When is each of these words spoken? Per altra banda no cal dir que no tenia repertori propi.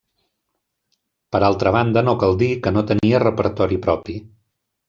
Per 1.35 1.41
altra 1.51 1.75
banda 1.77 2.05
no 2.09 2.17
cal 2.25 2.35
dir 2.41 2.49
que 2.65 2.75
no 2.79 2.85
tenia 2.93 3.23
repertori 3.29 3.81
propi. 3.89 4.21